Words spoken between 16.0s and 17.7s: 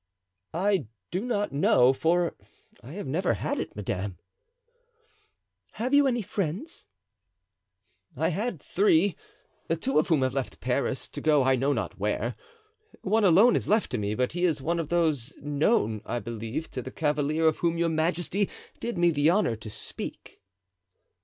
I believe, to the cavalier of